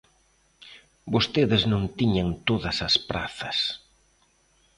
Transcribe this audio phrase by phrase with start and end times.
[1.13, 3.57] Vostedes non tiñan todas as prazas.